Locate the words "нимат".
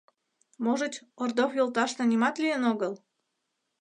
2.11-2.35